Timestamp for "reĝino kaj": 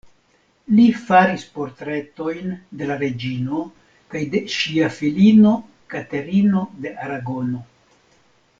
3.03-4.23